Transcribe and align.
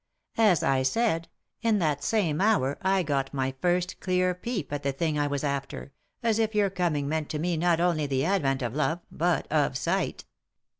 As 0.39 0.63
I 0.63 0.81
said, 0.81 1.27
in 1.61 1.77
that 1.77 2.03
same 2.03 2.41
hour 2.41 2.79
I 2.81 3.03
got 3.03 3.35
my 3.35 3.53
first 3.61 3.99
clear 3.99 4.33
peep 4.33 4.73
at 4.73 4.81
the 4.81 4.91
thing 4.91 5.19
I 5.19 5.27
was 5.27 5.43
after, 5.43 5.93
as 6.23 6.39
if 6.39 6.55
your 6.55 6.71
coming 6.71 7.07
meant 7.07 7.29
to 7.29 7.37
me 7.37 7.55
not 7.55 7.79
only 7.79 8.07
the 8.07 8.25
advent 8.25 8.63
of 8.63 8.73
love, 8.73 9.01
but 9.11 9.45
of 9.51 9.77
sight." 9.77 10.25